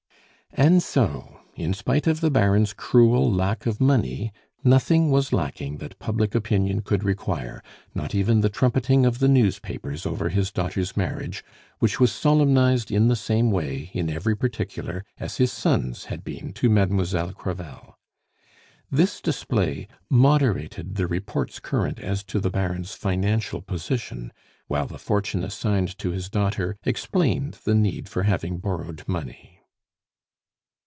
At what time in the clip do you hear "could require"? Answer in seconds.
6.81-7.63